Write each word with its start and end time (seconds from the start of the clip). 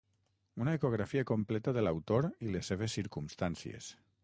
Una 0.63 0.71
ecografia 0.77 1.25
completa 1.33 1.75
de 1.77 1.85
l'autor 1.85 2.27
i 2.47 2.57
les 2.57 2.73
seves 2.73 2.99
circumstàncies. 3.01 3.93